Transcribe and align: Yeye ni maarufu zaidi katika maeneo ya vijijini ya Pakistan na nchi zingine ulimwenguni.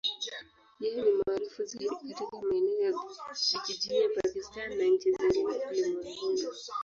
Yeye 0.81 0.99
ni 1.05 1.11
maarufu 1.19 1.63
zaidi 1.65 1.95
katika 2.13 2.41
maeneo 2.41 2.81
ya 2.81 2.93
vijijini 3.53 4.01
ya 4.01 4.09
Pakistan 4.15 4.77
na 4.77 4.83
nchi 4.85 5.11
zingine 5.13 5.59
ulimwenguni. 5.69 6.41